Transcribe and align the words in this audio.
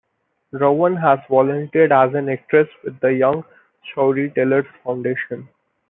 Rowan 0.51 0.95
has 0.95 1.19
volunteered 1.29 1.91
as 1.91 2.15
an 2.15 2.27
actress 2.27 2.67
with 2.83 2.99
the 3.01 3.13
Young 3.13 3.43
Storytellers 3.91 4.65
Foundation. 4.83 5.47